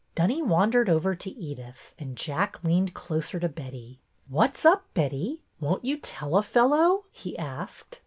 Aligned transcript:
Dunny 0.15 0.41
wandered 0.41 0.89
over 0.89 1.13
to 1.13 1.29
Edyth, 1.29 1.93
and 1.99 2.17
Jack 2.17 2.63
leaned 2.63 2.95
closer 2.95 3.39
to 3.39 3.47
Betty. 3.47 3.99
''What's 4.27 4.65
up, 4.65 4.83
Betty? 4.95 5.41
Won't 5.59 5.85
you 5.85 5.95
tell 5.97 6.35
a 6.35 6.41
fel 6.41 6.69
low?" 6.69 7.05
he 7.11 7.37
asked. 7.37 7.99